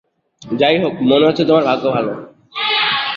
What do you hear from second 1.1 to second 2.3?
হচ্ছে তোমার ভাগ্য ভালো।